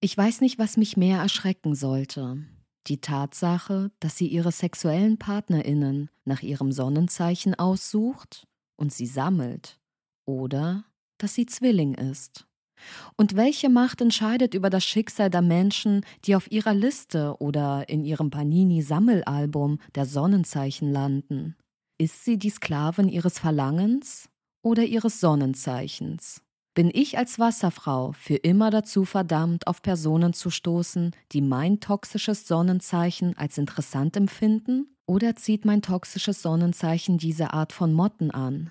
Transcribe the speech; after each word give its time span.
Ich 0.00 0.16
weiß 0.16 0.42
nicht, 0.42 0.58
was 0.60 0.76
mich 0.76 0.96
mehr 0.96 1.18
erschrecken 1.18 1.74
sollte. 1.74 2.44
Die 2.86 3.00
Tatsache, 3.00 3.90
dass 3.98 4.16
sie 4.16 4.28
ihre 4.28 4.52
sexuellen 4.52 5.18
Partnerinnen 5.18 6.08
nach 6.24 6.42
ihrem 6.42 6.70
Sonnenzeichen 6.70 7.56
aussucht 7.56 8.46
und 8.76 8.92
sie 8.92 9.06
sammelt, 9.06 9.80
oder 10.24 10.84
dass 11.18 11.34
sie 11.34 11.46
Zwilling 11.46 11.94
ist. 11.94 12.46
Und 13.16 13.34
welche 13.34 13.68
Macht 13.68 14.00
entscheidet 14.00 14.54
über 14.54 14.70
das 14.70 14.84
Schicksal 14.84 15.30
der 15.30 15.42
Menschen, 15.42 16.06
die 16.24 16.36
auf 16.36 16.48
ihrer 16.52 16.74
Liste 16.74 17.34
oder 17.40 17.88
in 17.88 18.04
ihrem 18.04 18.30
Panini-Sammelalbum 18.30 19.80
der 19.96 20.06
Sonnenzeichen 20.06 20.92
landen? 20.92 21.56
Ist 21.98 22.24
sie 22.24 22.38
die 22.38 22.50
Sklavin 22.50 23.08
ihres 23.08 23.40
Verlangens 23.40 24.28
oder 24.62 24.84
ihres 24.84 25.18
Sonnenzeichens? 25.18 26.40
Bin 26.78 26.92
ich 26.94 27.18
als 27.18 27.40
Wasserfrau 27.40 28.12
für 28.12 28.36
immer 28.36 28.70
dazu 28.70 29.04
verdammt, 29.04 29.66
auf 29.66 29.82
Personen 29.82 30.32
zu 30.32 30.48
stoßen, 30.48 31.10
die 31.32 31.40
mein 31.40 31.80
toxisches 31.80 32.46
Sonnenzeichen 32.46 33.36
als 33.36 33.58
interessant 33.58 34.16
empfinden? 34.16 34.86
Oder 35.04 35.34
zieht 35.34 35.64
mein 35.64 35.82
toxisches 35.82 36.40
Sonnenzeichen 36.40 37.18
diese 37.18 37.52
Art 37.52 37.72
von 37.72 37.92
Motten 37.92 38.30
an? 38.30 38.70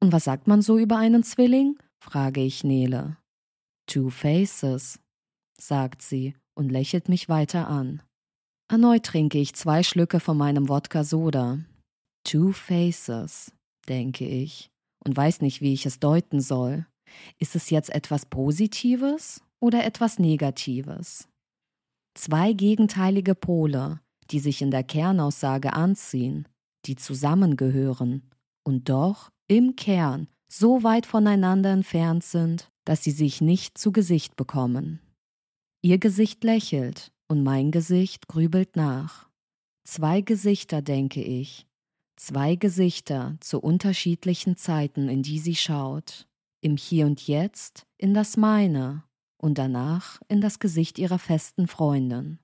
Und 0.00 0.10
was 0.10 0.24
sagt 0.24 0.46
man 0.46 0.62
so 0.62 0.78
über 0.78 0.96
einen 0.96 1.22
Zwilling? 1.22 1.78
frage 2.02 2.40
ich 2.40 2.64
Nele. 2.64 3.18
Two 3.86 4.08
Faces, 4.08 4.98
sagt 5.60 6.00
sie 6.00 6.34
und 6.54 6.70
lächelt 6.70 7.10
mich 7.10 7.28
weiter 7.28 7.68
an. 7.68 8.00
Erneut 8.72 9.04
trinke 9.04 9.36
ich 9.36 9.54
zwei 9.54 9.82
Schlücke 9.82 10.18
von 10.18 10.38
meinem 10.38 10.70
Wodka 10.70 11.04
Soda. 11.04 11.58
Two 12.24 12.52
Faces, 12.52 13.52
denke 13.86 14.26
ich, 14.26 14.70
und 15.04 15.14
weiß 15.14 15.42
nicht, 15.42 15.60
wie 15.60 15.74
ich 15.74 15.84
es 15.84 16.00
deuten 16.00 16.40
soll. 16.40 16.86
Ist 17.38 17.56
es 17.56 17.70
jetzt 17.70 17.90
etwas 17.90 18.26
Positives 18.26 19.42
oder 19.60 19.84
etwas 19.84 20.18
Negatives? 20.18 21.28
Zwei 22.14 22.52
gegenteilige 22.52 23.34
Pole, 23.34 24.00
die 24.30 24.40
sich 24.40 24.62
in 24.62 24.70
der 24.70 24.82
Kernaussage 24.84 25.72
anziehen, 25.72 26.48
die 26.84 26.96
zusammengehören 26.96 28.22
und 28.64 28.88
doch 28.88 29.30
im 29.46 29.76
Kern 29.76 30.28
so 30.50 30.82
weit 30.82 31.06
voneinander 31.06 31.70
entfernt 31.70 32.24
sind, 32.24 32.68
dass 32.84 33.02
sie 33.04 33.10
sich 33.10 33.40
nicht 33.40 33.78
zu 33.78 33.92
Gesicht 33.92 34.36
bekommen. 34.36 35.00
Ihr 35.82 35.98
Gesicht 35.98 36.42
lächelt 36.42 37.12
und 37.28 37.42
mein 37.42 37.70
Gesicht 37.70 38.28
grübelt 38.28 38.76
nach. 38.76 39.28
Zwei 39.84 40.20
Gesichter, 40.20 40.82
denke 40.82 41.22
ich, 41.22 41.66
zwei 42.16 42.56
Gesichter 42.56 43.36
zu 43.40 43.60
unterschiedlichen 43.60 44.56
Zeiten, 44.56 45.08
in 45.08 45.22
die 45.22 45.38
sie 45.38 45.54
schaut 45.54 46.27
im 46.60 46.76
Hier 46.76 47.06
und 47.06 47.26
Jetzt 47.26 47.86
in 47.96 48.14
das 48.14 48.36
meine 48.36 49.04
und 49.36 49.58
danach 49.58 50.20
in 50.28 50.40
das 50.40 50.58
Gesicht 50.58 50.98
ihrer 50.98 51.18
festen 51.18 51.66
Freundin. 51.66 52.38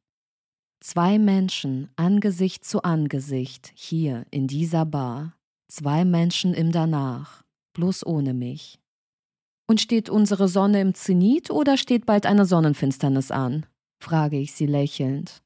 Zwei 0.81 1.19
Menschen 1.19 1.89
Angesicht 1.97 2.65
zu 2.65 2.83
Angesicht 2.83 3.73
hier 3.75 4.27
in 4.31 4.47
dieser 4.47 4.85
Bar, 4.85 5.35
zwei 5.69 6.05
Menschen 6.05 6.55
im 6.55 6.73
Danach, 6.73 7.43
bloß 7.73 8.07
ohne 8.07 8.35
mich. 8.35 8.79
Und 9.67 9.81
steht 9.81 10.11
unsere 10.11 10.47
Sonne 10.47 10.81
im 10.81 10.95
Zenit 10.95 11.51
oder 11.51 11.79
steht 11.79 12.05
bald 12.05 12.27
eine 12.27 12.45
Sonnenfinsternis 12.45 13.31
an? 13.31 13.67
frage 13.99 14.39
ich 14.39 14.53
sie 14.53 14.67
lächelnd. 14.67 15.43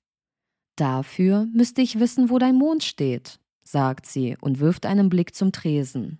Dafür 0.74 1.46
müsste 1.52 1.82
ich 1.82 2.00
wissen, 2.00 2.30
wo 2.30 2.38
dein 2.38 2.56
Mond 2.56 2.82
steht, 2.82 3.38
sagt 3.62 4.06
sie 4.06 4.36
und 4.40 4.58
wirft 4.58 4.86
einen 4.86 5.08
Blick 5.08 5.34
zum 5.34 5.52
Tresen. 5.52 6.18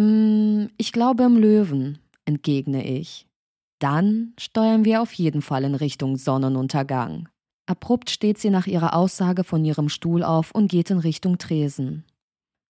Mm, 0.00 0.68
ich 0.78 0.92
glaube 0.92 1.24
im 1.24 1.36
Löwen, 1.36 1.98
entgegne 2.24 2.86
ich. 2.86 3.26
Dann 3.80 4.32
steuern 4.38 4.86
wir 4.86 5.02
auf 5.02 5.12
jeden 5.12 5.42
Fall 5.42 5.64
in 5.64 5.74
Richtung 5.74 6.16
Sonnenuntergang. 6.16 7.28
Abrupt 7.66 8.08
steht 8.08 8.38
sie 8.38 8.50
nach 8.50 8.66
ihrer 8.66 8.94
Aussage 8.94 9.44
von 9.44 9.62
ihrem 9.64 9.90
Stuhl 9.90 10.22
auf 10.22 10.52
und 10.52 10.70
geht 10.70 10.90
in 10.90 10.98
Richtung 10.98 11.36
Tresen. 11.36 12.04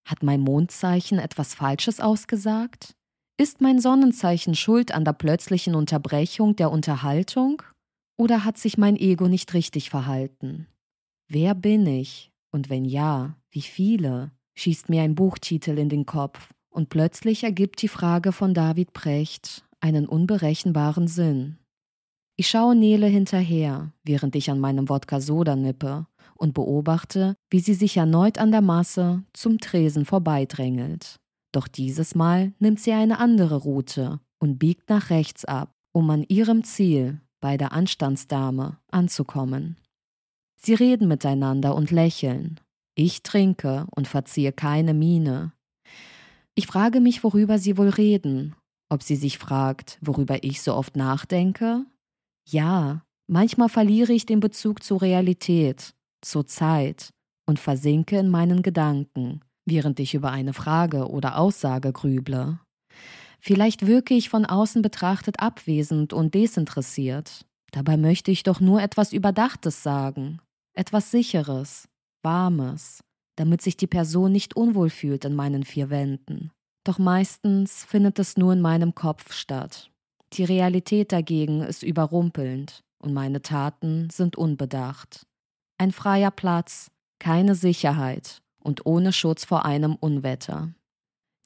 Hat 0.09 0.25
mein 0.25 0.41
Mondzeichen 0.41 1.19
etwas 1.19 1.55
Falsches 1.55 2.01
ausgesagt? 2.01 2.97
Ist 3.41 3.61
mein 3.61 3.79
Sonnenzeichen 3.79 4.57
schuld 4.57 4.93
an 4.93 5.05
der 5.05 5.13
plötzlichen 5.13 5.77
Unterbrechung 5.77 6.57
der 6.57 6.71
Unterhaltung? 6.71 7.63
Oder 8.19 8.45
hat 8.45 8.59
sich 8.59 8.77
mein 8.77 8.97
Ego 8.97 9.29
nicht 9.29 9.55
richtig 9.55 9.89
verhalten? 9.89 10.67
Wer 11.29 11.55
bin 11.55 11.87
ich? 11.87 12.33
Und 12.51 12.71
wenn 12.71 12.85
ja, 12.85 13.37
wie 13.51 13.63
viele? 13.63 14.33
schießt 14.57 14.89
mir 14.89 15.03
ein 15.03 15.15
Buchtitel 15.15 15.79
in 15.79 15.89
den 15.89 16.05
Kopf 16.07 16.53
und 16.71 16.89
plötzlich 16.89 17.45
ergibt 17.45 17.83
die 17.83 17.89
Frage 17.89 18.33
von 18.33 18.55
David 18.55 18.93
Precht 18.93 19.65
einen 19.81 20.07
unberechenbaren 20.07 21.09
Sinn. 21.09 21.59
Ich 22.37 22.49
schaue 22.49 22.75
Nele 22.75 23.07
hinterher, 23.07 23.93
während 24.03 24.35
ich 24.35 24.51
an 24.51 24.61
meinem 24.61 24.89
Wodka 24.89 25.21
Soda 25.21 25.57
nippe 25.57 26.07
und 26.37 26.55
beobachte, 26.55 27.37
wie 27.51 27.61
sie 27.61 27.75
sich 27.75 27.97
erneut 27.99 28.39
an 28.39 28.51
der 28.51 28.63
Masse 28.63 29.25
zum 29.35 29.59
Tresen 29.59 30.07
vorbeidrängelt. 30.07 31.17
Doch 31.53 31.69
dieses 31.69 32.15
Mal 32.15 32.53
nimmt 32.59 32.81
sie 32.81 32.93
eine 32.93 33.19
andere 33.19 33.57
Route 33.57 34.21
und 34.39 34.59
biegt 34.59 34.89
nach 34.89 35.11
rechts 35.11 35.45
ab, 35.45 35.75
um 35.93 36.09
an 36.09 36.25
ihrem 36.29 36.65
Ziel, 36.65 37.21
bei 37.41 37.57
der 37.57 37.73
Anstandsdame, 37.73 38.79
anzukommen. 38.91 39.77
Sie 40.57 40.75
reden 40.75 41.09
miteinander 41.09 41.75
und 41.75 41.91
lächeln. 41.91 42.61
Ich 42.95 43.23
trinke 43.23 43.87
und 43.95 44.09
verziehe 44.09 44.53
keine 44.53 44.95
Miene, 44.95 45.53
ich 46.55 46.67
frage 46.67 47.01
mich, 47.01 47.25
worüber 47.25 47.59
sie 47.59 47.77
wohl 47.79 47.89
reden. 47.89 48.55
Ob 48.89 49.03
sie 49.03 49.17
sich 49.17 49.39
fragt, 49.39 49.99
worüber 50.01 50.43
ich 50.43 50.63
so 50.63 50.75
oft 50.75 50.97
nachdenke? 50.97 51.87
Ja, 52.49 53.05
manchmal 53.29 53.69
verliere 53.69 54.13
ich 54.13 54.27
den 54.27 54.41
Bezug 54.41 54.83
zur 54.83 55.03
Realität, 55.03 55.95
zur 56.23 56.47
Zeit 56.47 57.11
und 57.47 57.59
versinke 57.59 58.19
in 58.19 58.29
meinen 58.29 58.63
Gedanken, 58.63 59.41
während 59.65 60.01
ich 60.01 60.15
über 60.15 60.31
eine 60.33 60.53
Frage 60.53 61.09
oder 61.09 61.39
Aussage 61.39 61.93
grüble. 61.93 62.59
Vielleicht 63.39 63.87
wirke 63.87 64.15
ich 64.15 64.29
von 64.29 64.45
außen 64.45 64.83
betrachtet 64.83 65.41
abwesend 65.41 66.13
und 66.13 66.35
desinteressiert. 66.35 67.47
Dabei 67.73 67.97
möchte 67.97 68.31
ich 68.31 68.43
doch 68.43 68.61
nur 68.61 68.83
etwas 68.83 69.13
Überdachtes 69.13 69.83
sagen, 69.83 70.41
etwas 70.75 71.11
Sicheres, 71.11 71.89
Warmes, 72.23 73.03
damit 73.41 73.63
sich 73.63 73.79
die 73.79 73.87
Person 73.87 74.33
nicht 74.33 74.55
unwohl 74.55 74.91
fühlt 74.91 75.25
in 75.25 75.35
meinen 75.35 75.65
vier 75.65 75.89
Wänden. 75.89 76.51
Doch 76.85 76.99
meistens 76.99 77.87
findet 77.87 78.19
es 78.19 78.37
nur 78.37 78.53
in 78.53 78.61
meinem 78.61 78.95
Kopf 78.95 79.33
statt. 79.33 79.91
Die 80.35 80.45
Realität 80.45 81.11
dagegen 81.11 81.63
ist 81.63 81.83
überrumpelnd 81.83 82.85
und 83.03 83.15
meine 83.15 83.41
Taten 83.41 84.11
sind 84.11 84.37
unbedacht. 84.37 85.27
Ein 85.79 85.91
freier 85.91 86.31
Platz, 86.31 86.91
keine 87.19 87.55
Sicherheit 87.55 88.43
und 88.63 88.85
ohne 88.85 89.11
Schutz 89.11 89.47
vor 89.47 89.65
einem 89.65 89.95
Unwetter. 89.95 90.75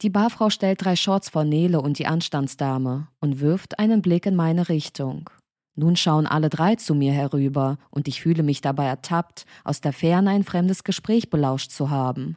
Die 0.03 0.11
Barfrau 0.11 0.51
stellt 0.51 0.85
drei 0.85 0.97
Shots 0.97 1.29
vor 1.29 1.45
Nele 1.45 1.81
und 1.81 2.01
die 2.01 2.07
Anstandsdame 2.09 3.07
und 3.21 3.39
wirft 3.39 3.79
einen 3.79 4.03
Blick 4.03 4.27
in 4.27 4.35
meine 4.35 4.69
Richtung. 4.69 5.31
Nun 5.77 5.97
schauen 5.97 6.27
alle 6.27 6.51
drei 6.51 6.77
zu 6.77 6.95
mir 6.95 7.13
herüber, 7.13 7.79
und 7.91 8.07
ich 8.07 8.23
fühle 8.23 8.43
mich 8.43 8.61
dabei 8.61 8.87
ertappt, 8.87 9.45
aus 9.65 9.81
der 9.81 9.93
Ferne 9.93 10.31
ein 10.31 10.45
fremdes 10.45 10.85
Gespräch 10.85 11.31
belauscht 11.31 11.71
zu 11.71 11.91
haben. 11.91 12.37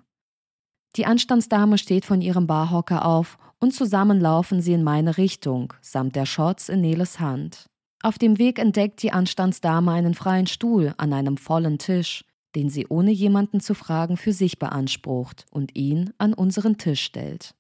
Die 0.96 1.06
Anstandsdame 1.06 1.78
steht 1.78 2.06
von 2.06 2.22
ihrem 2.22 2.48
Barhocker 2.48 3.06
auf 3.06 3.38
und 3.60 3.74
zusammen 3.74 4.20
laufen 4.20 4.62
sie 4.62 4.74
in 4.74 4.84
meine 4.84 5.18
Richtung, 5.18 5.74
samt 5.82 6.16
der 6.16 6.26
Shots 6.26 6.70
in 6.70 6.82
Neles 6.82 7.20
Hand. 7.20 7.68
Auf 8.02 8.18
dem 8.18 8.38
Weg 8.40 8.58
entdeckt 8.60 9.02
die 9.04 9.12
Anstandsdame 9.12 9.92
einen 9.92 10.14
freien 10.14 10.48
Stuhl 10.48 10.94
an 10.98 11.14
einem 11.14 11.38
vollen 11.38 11.78
Tisch, 11.78 12.24
den 12.56 12.70
sie 12.70 12.88
ohne 12.88 13.12
jemanden 13.12 13.60
zu 13.60 13.76
fragen 13.76 14.18
für 14.18 14.34
sich 14.34 14.58
beansprucht 14.58 15.46
und 15.52 15.76
ihn 15.76 16.12
an 16.18 16.34
unseren 16.34 16.78
Tisch 16.78 17.04
stellt. 17.04 17.54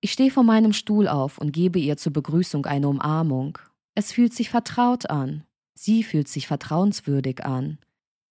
Ich 0.00 0.12
stehe 0.12 0.30
von 0.30 0.46
meinem 0.46 0.72
Stuhl 0.72 1.08
auf 1.08 1.38
und 1.38 1.52
gebe 1.52 1.78
ihr 1.78 1.96
zur 1.96 2.12
Begrüßung 2.12 2.66
eine 2.66 2.88
Umarmung, 2.88 3.58
es 3.94 4.12
fühlt 4.12 4.34
sich 4.34 4.50
vertraut 4.50 5.08
an. 5.08 5.44
Sie 5.74 6.02
fühlt 6.02 6.28
sich 6.28 6.46
vertrauenswürdig 6.46 7.44
an. 7.44 7.78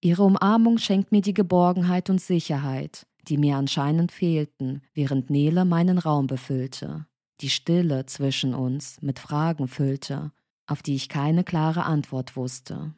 Ihre 0.01 0.23
Umarmung 0.23 0.77
schenkt 0.77 1.11
mir 1.11 1.21
die 1.21 1.33
Geborgenheit 1.33 2.09
und 2.09 2.19
Sicherheit, 2.19 3.05
die 3.27 3.37
mir 3.37 3.55
anscheinend 3.55 4.11
fehlten, 4.11 4.81
während 4.93 5.29
Nele 5.29 5.65
meinen 5.65 5.97
Raum 5.97 6.27
befüllte, 6.27 7.05
die 7.41 7.49
Stille 7.49 8.05
zwischen 8.05 8.53
uns 8.53 9.01
mit 9.01 9.19
Fragen 9.19 9.67
füllte, 9.67 10.31
auf 10.67 10.81
die 10.81 10.95
ich 10.95 11.09
keine 11.09 11.43
klare 11.43 11.83
Antwort 11.83 12.35
wusste. 12.35 12.93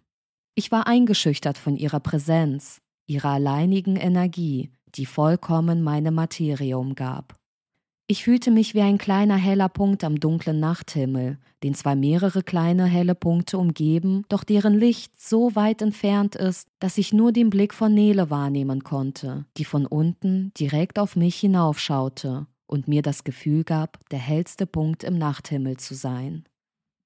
Ich 0.56 0.72
war 0.72 0.88
eingeschüchtert 0.88 1.58
von 1.58 1.76
ihrer 1.76 2.00
Präsenz, 2.00 2.82
ihrer 3.08 3.30
alleinigen 3.30 3.98
Energie, 3.98 4.72
die 4.96 5.06
vollkommen 5.06 5.84
meine 5.84 6.12
Materie 6.12 6.78
umgab. 6.78 7.36
Ich 8.08 8.24
fühlte 8.24 8.52
mich 8.52 8.76
wie 8.76 8.82
ein 8.82 9.00
kleiner 9.00 9.36
heller 9.36 9.68
Punkt 9.68 10.04
am 10.04 10.20
dunklen 10.20 10.60
Nachthimmel, 10.60 11.40
den 11.64 11.74
zwar 11.74 11.96
mehrere 11.96 12.44
kleine 12.44 12.86
helle 12.86 13.16
Punkte 13.16 13.58
umgeben, 13.58 14.26
doch 14.30 14.44
deren 14.44 14.78
Licht 14.78 15.20
so 15.20 15.56
weit 15.56 15.82
entfernt 15.82 16.36
ist, 16.36 16.68
dass 16.78 17.00
ich 17.00 17.14
nur 17.14 17.32
den 17.32 17.50
Blick 17.50 17.74
von 17.74 17.96
Nele 17.96 18.30
wahrnehmen 18.30 18.84
konnte, 18.84 19.46
die 19.58 19.66
von 19.66 19.88
unten 19.88 20.52
direkt 20.54 21.00
auf 21.00 21.16
mich 21.16 21.38
hinaufschaute 21.38 22.46
und 22.68 22.88
mir 22.88 23.02
das 23.02 23.24
Gefühl 23.24 23.64
gab, 23.64 24.08
der 24.10 24.20
hellste 24.20 24.68
Punkt 24.68 25.04
im 25.04 25.18
Nachthimmel 25.18 25.78
zu 25.78 25.96
sein. 25.96 26.46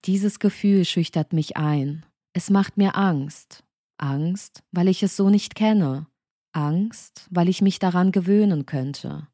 Dieses 0.04 0.40
Gefühl 0.40 0.84
schüchtert 0.84 1.32
mich 1.32 1.56
ein. 1.56 2.06
Es 2.34 2.50
macht 2.50 2.76
mir 2.76 2.98
Angst. 2.98 3.64
Angst, 3.98 4.64
weil 4.74 4.90
ich 4.90 5.02
es 5.02 5.16
so 5.16 5.30
nicht 5.30 5.56
kenne. 5.56 6.08
Angst, 6.52 7.26
weil 7.30 7.48
ich 7.48 7.62
mich 7.62 7.80
daran 7.80 8.12
gewöhnen 8.12 8.66
könnte. 8.66 9.29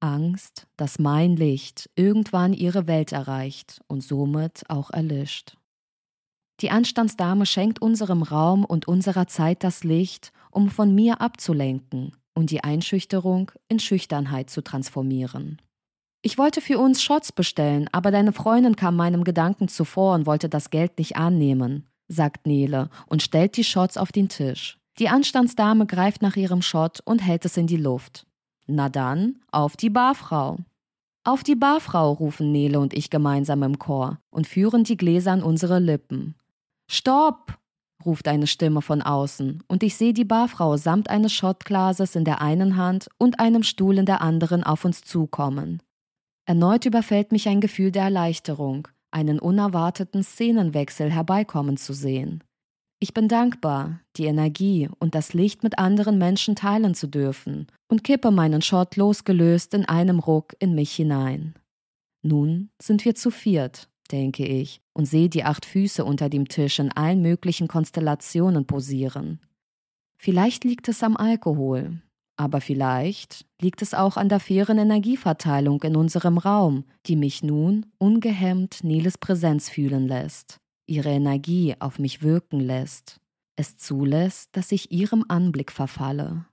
Angst, 0.00 0.66
dass 0.76 0.98
mein 0.98 1.36
Licht 1.36 1.88
irgendwann 1.94 2.52
ihre 2.52 2.86
Welt 2.86 3.12
erreicht 3.12 3.80
und 3.86 4.02
somit 4.02 4.62
auch 4.68 4.90
erlischt. 4.90 5.56
Die 6.60 6.70
Anstandsdame 6.70 7.46
schenkt 7.46 7.80
unserem 7.80 8.22
Raum 8.22 8.64
und 8.64 8.86
unserer 8.86 9.26
Zeit 9.26 9.64
das 9.64 9.84
Licht, 9.84 10.32
um 10.50 10.68
von 10.68 10.94
mir 10.94 11.20
abzulenken 11.20 12.12
und 12.34 12.50
die 12.50 12.62
Einschüchterung 12.62 13.50
in 13.68 13.78
Schüchternheit 13.78 14.50
zu 14.50 14.62
transformieren. 14.62 15.60
Ich 16.22 16.36
wollte 16.36 16.60
für 16.60 16.78
uns 16.78 17.02
Shots 17.02 17.32
bestellen, 17.32 17.88
aber 17.92 18.10
deine 18.10 18.32
Freundin 18.32 18.76
kam 18.76 18.94
meinem 18.94 19.24
Gedanken 19.24 19.68
zuvor 19.68 20.14
und 20.14 20.26
wollte 20.26 20.50
das 20.50 20.68
Geld 20.68 20.98
nicht 20.98 21.16
annehmen, 21.16 21.86
sagt 22.08 22.46
Nele 22.46 22.90
und 23.06 23.22
stellt 23.22 23.56
die 23.56 23.64
Shots 23.64 23.96
auf 23.96 24.12
den 24.12 24.28
Tisch. 24.28 24.78
Die 24.98 25.08
Anstandsdame 25.08 25.86
greift 25.86 26.20
nach 26.20 26.36
ihrem 26.36 26.60
Shot 26.60 27.00
und 27.06 27.20
hält 27.20 27.46
es 27.46 27.56
in 27.56 27.66
die 27.66 27.78
Luft. 27.78 28.26
Na 28.72 28.88
dann, 28.88 29.40
auf 29.50 29.76
die 29.76 29.90
Barfrau. 29.90 30.58
Auf 31.24 31.42
die 31.42 31.56
Barfrau, 31.56 32.12
rufen 32.12 32.52
Nele 32.52 32.78
und 32.78 32.94
ich 32.94 33.10
gemeinsam 33.10 33.64
im 33.64 33.80
Chor 33.80 34.20
und 34.30 34.46
führen 34.46 34.84
die 34.84 34.96
Gläser 34.96 35.32
an 35.32 35.42
unsere 35.42 35.80
Lippen. 35.80 36.36
Stopp! 36.88 37.58
ruft 38.06 38.28
eine 38.28 38.46
Stimme 38.46 38.80
von 38.80 39.02
außen, 39.02 39.64
und 39.66 39.82
ich 39.82 39.96
sehe 39.96 40.14
die 40.14 40.24
Barfrau 40.24 40.76
samt 40.76 41.10
eines 41.10 41.32
Schottglases 41.32 42.14
in 42.14 42.24
der 42.24 42.40
einen 42.40 42.76
Hand 42.76 43.08
und 43.18 43.40
einem 43.40 43.64
Stuhl 43.64 43.98
in 43.98 44.06
der 44.06 44.22
anderen 44.22 44.62
auf 44.62 44.84
uns 44.84 45.02
zukommen. 45.02 45.82
Erneut 46.46 46.86
überfällt 46.86 47.32
mich 47.32 47.48
ein 47.48 47.60
Gefühl 47.60 47.90
der 47.90 48.04
Erleichterung, 48.04 48.88
einen 49.10 49.40
unerwarteten 49.40 50.22
Szenenwechsel 50.22 51.10
herbeikommen 51.10 51.76
zu 51.76 51.92
sehen. 51.92 52.44
Ich 53.02 53.14
bin 53.14 53.28
dankbar, 53.28 54.00
die 54.16 54.26
Energie 54.26 54.90
und 54.98 55.14
das 55.14 55.32
Licht 55.32 55.62
mit 55.62 55.78
anderen 55.78 56.18
Menschen 56.18 56.54
teilen 56.54 56.94
zu 56.94 57.06
dürfen 57.06 57.66
und 57.88 58.04
kippe 58.04 58.30
meinen 58.30 58.60
Shot 58.60 58.96
losgelöst 58.96 59.72
in 59.72 59.86
einem 59.86 60.18
Ruck 60.18 60.54
in 60.58 60.74
mich 60.74 60.92
hinein. 60.92 61.54
Nun 62.22 62.68
sind 62.80 63.06
wir 63.06 63.14
zu 63.14 63.30
viert, 63.30 63.88
denke 64.12 64.44
ich, 64.44 64.82
und 64.92 65.06
sehe 65.06 65.30
die 65.30 65.44
acht 65.44 65.64
Füße 65.64 66.04
unter 66.04 66.28
dem 66.28 66.46
Tisch 66.48 66.78
in 66.78 66.92
allen 66.92 67.22
möglichen 67.22 67.68
Konstellationen 67.68 68.66
posieren. 68.66 69.40
Vielleicht 70.18 70.64
liegt 70.64 70.86
es 70.88 71.02
am 71.02 71.16
Alkohol, 71.16 72.02
aber 72.36 72.60
vielleicht 72.60 73.46
liegt 73.62 73.80
es 73.80 73.94
auch 73.94 74.18
an 74.18 74.28
der 74.28 74.40
fairen 74.40 74.76
Energieverteilung 74.76 75.82
in 75.84 75.96
unserem 75.96 76.36
Raum, 76.36 76.84
die 77.06 77.16
mich 77.16 77.42
nun 77.42 77.86
ungehemmt 77.96 78.84
Neles 78.84 79.16
Präsenz 79.16 79.70
fühlen 79.70 80.06
lässt, 80.06 80.60
ihre 80.90 81.10
Energie 81.10 81.74
auf 81.78 81.98
mich 81.98 82.22
wirken 82.22 82.60
lässt, 82.60 83.20
es 83.56 83.76
zulässt, 83.76 84.48
dass 84.52 84.72
ich 84.72 84.90
ihrem 84.90 85.24
Anblick 85.28 85.72
verfalle. 85.72 86.46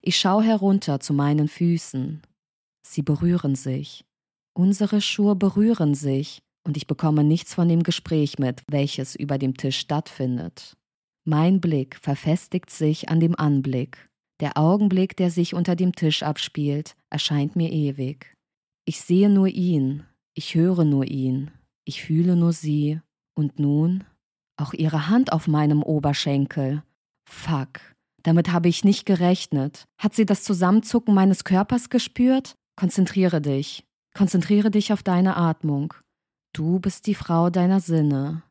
Ich 0.00 0.16
schaue 0.16 0.42
herunter 0.42 1.00
zu 1.00 1.12
meinen 1.14 1.48
Füßen. 1.48 2.22
Sie 2.86 3.02
berühren 3.02 3.54
sich. 3.54 4.04
Unsere 4.54 5.00
Schuhe 5.00 5.36
berühren 5.36 5.94
sich, 5.94 6.42
und 6.64 6.76
ich 6.76 6.86
bekomme 6.86 7.24
nichts 7.24 7.54
von 7.54 7.68
dem 7.68 7.82
Gespräch 7.82 8.38
mit, 8.38 8.62
welches 8.68 9.14
über 9.14 9.38
dem 9.38 9.56
Tisch 9.56 9.78
stattfindet. 9.78 10.76
Mein 11.24 11.60
Blick 11.60 11.96
verfestigt 11.96 12.70
sich 12.70 13.08
an 13.08 13.20
dem 13.20 13.36
Anblick. 13.36 14.08
Der 14.40 14.56
Augenblick, 14.56 15.16
der 15.16 15.30
sich 15.30 15.54
unter 15.54 15.76
dem 15.76 15.94
Tisch 15.94 16.22
abspielt, 16.22 16.96
erscheint 17.10 17.56
mir 17.56 17.70
ewig. 17.70 18.34
Ich 18.84 19.00
sehe 19.00 19.28
nur 19.28 19.48
ihn, 19.48 20.04
ich 20.34 20.54
höre 20.54 20.84
nur 20.84 21.04
ihn, 21.06 21.50
ich 21.84 22.02
fühle 22.02 22.36
nur 22.36 22.52
sie, 22.52 23.00
und 23.36 23.60
nun 23.60 24.02
auch 24.56 24.72
ihre 24.72 25.08
Hand 25.08 25.32
auf 25.32 25.46
meinem 25.46 25.82
Oberschenkel. 25.82 26.82
Fuck, 27.28 27.80
damit 28.22 28.50
habe 28.50 28.68
ich 28.68 28.84
nicht 28.84 29.06
gerechnet. 29.06 29.84
Hat 29.98 30.14
sie 30.14 30.26
das 30.26 30.42
Zusammenzucken 30.42 31.14
meines 31.14 31.44
Körpers 31.44 31.90
gespürt? 31.90 32.56
Konzentriere 32.74 33.40
dich, 33.40 33.84
konzentriere 34.14 34.70
dich 34.70 34.92
auf 34.92 35.02
deine 35.02 35.36
Atmung. 35.36 35.94
Du 36.52 36.80
bist 36.80 37.06
die 37.06 37.14
Frau 37.14 37.50
deiner 37.50 37.80
Sinne. 37.80 38.42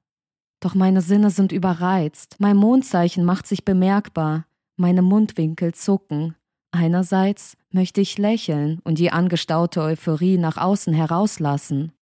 Doch 0.60 0.76
meine 0.76 1.02
Sinne 1.02 1.30
sind 1.30 1.52
überreizt, 1.52 2.38
mein 2.40 2.58
Mondzeichen 2.58 3.26
macht 3.26 3.48
sich 3.48 3.66
bemerkbar, 3.66 4.46
meine 4.78 5.02
Mundwinkel 5.02 5.74
zucken. 5.74 6.36
Einerseits 6.72 7.56
möchte 7.70 8.02
ich 8.02 8.18
lächeln 8.18 8.80
und 8.84 9.00
die 9.00 9.12
angestaute 9.12 9.82
Euphorie 9.82 10.38
nach 10.38 10.58
außen 10.58 10.94
herauslassen. 10.94 11.94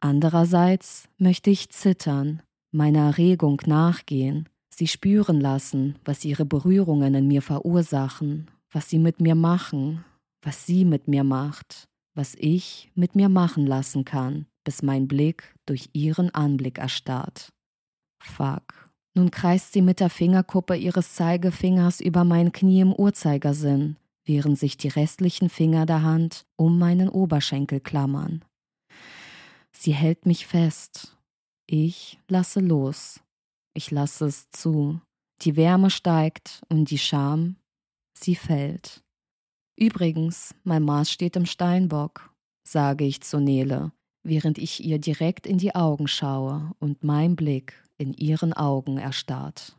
Andererseits 0.00 1.08
möchte 1.18 1.50
ich 1.50 1.70
zittern, 1.70 2.42
meiner 2.70 3.06
Erregung 3.06 3.60
nachgehen, 3.66 4.48
sie 4.70 4.86
spüren 4.86 5.40
lassen, 5.40 5.96
was 6.04 6.24
ihre 6.24 6.44
Berührungen 6.44 7.14
in 7.14 7.26
mir 7.26 7.42
verursachen, 7.42 8.50
was 8.70 8.88
sie 8.88 8.98
mit 8.98 9.20
mir 9.20 9.34
machen, 9.34 10.04
was 10.42 10.66
sie 10.66 10.84
mit 10.84 11.08
mir 11.08 11.24
macht, 11.24 11.88
was 12.14 12.34
ich 12.38 12.90
mit 12.94 13.16
mir 13.16 13.28
machen 13.28 13.66
lassen 13.66 14.04
kann 14.04 14.46
bis 14.68 14.82
mein 14.82 15.08
Blick 15.08 15.54
durch 15.64 15.88
ihren 15.94 16.28
Anblick 16.34 16.76
erstarrt. 16.76 17.48
Fuck. 18.22 18.90
Nun 19.14 19.30
kreist 19.30 19.72
sie 19.72 19.80
mit 19.80 19.98
der 19.98 20.10
Fingerkuppe 20.10 20.76
ihres 20.76 21.14
Zeigefingers 21.14 22.02
über 22.02 22.22
mein 22.22 22.52
Knie 22.52 22.82
im 22.82 22.92
Uhrzeigersinn, 22.92 23.96
während 24.26 24.58
sich 24.58 24.76
die 24.76 24.88
restlichen 24.88 25.48
Finger 25.48 25.86
der 25.86 26.02
Hand 26.02 26.44
um 26.56 26.78
meinen 26.78 27.08
Oberschenkel 27.08 27.80
klammern. 27.80 28.44
Sie 29.80 29.94
hält 29.94 30.26
mich 30.26 30.44
fest. 30.44 31.16
Ich 31.68 32.18
lasse 32.26 32.58
los. 32.58 33.20
Ich 33.74 33.92
lasse 33.92 34.26
es 34.26 34.50
zu. 34.50 35.00
Die 35.42 35.54
Wärme 35.54 35.90
steigt 35.90 36.62
und 36.68 36.90
die 36.90 36.98
Scham, 36.98 37.54
sie 38.12 38.34
fällt. 38.34 39.04
Übrigens, 39.76 40.52
mein 40.64 40.82
Maß 40.82 41.12
steht 41.12 41.36
im 41.36 41.46
Steinbock, 41.46 42.34
sage 42.66 43.04
ich 43.04 43.20
zu 43.20 43.38
Nele, 43.38 43.92
während 44.24 44.58
ich 44.58 44.82
ihr 44.82 44.98
direkt 44.98 45.46
in 45.46 45.58
die 45.58 45.76
Augen 45.76 46.08
schaue 46.08 46.72
und 46.80 47.04
mein 47.04 47.36
Blick 47.36 47.80
in 47.98 48.12
ihren 48.12 48.52
Augen 48.52 48.98
erstarrt. 48.98 49.77